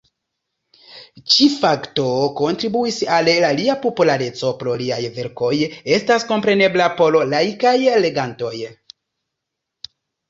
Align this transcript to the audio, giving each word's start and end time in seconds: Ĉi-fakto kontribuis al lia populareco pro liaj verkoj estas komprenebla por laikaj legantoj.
Ĉi-fakto 1.33 2.05
kontribuis 2.39 2.97
al 3.17 3.29
lia 3.59 3.75
populareco 3.83 4.53
pro 4.63 4.73
liaj 4.81 4.99
verkoj 5.19 5.51
estas 5.99 6.25
komprenebla 6.33 6.89
por 7.03 7.19
laikaj 7.37 7.75
legantoj. 8.09 8.55